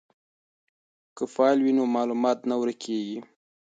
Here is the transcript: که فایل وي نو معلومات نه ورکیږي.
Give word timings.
که 1.15 1.23
فایل 1.33 1.59
وي 1.61 1.73
نو 1.77 1.83
معلومات 1.95 2.39
نه 2.49 2.55
ورکیږي. 2.61 3.19